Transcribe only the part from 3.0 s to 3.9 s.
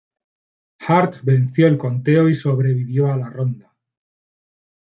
a la ronda.